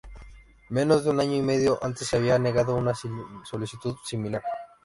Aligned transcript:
Menos 0.69 1.03
de 1.03 1.11
un 1.11 1.19
año 1.19 1.35
y 1.35 1.43
medio 1.43 1.77
antes, 1.83 2.07
se 2.07 2.17
había 2.17 2.39
negado 2.39 2.73
una 2.75 2.93
solicitud 3.43 3.95
similar. 4.03 4.41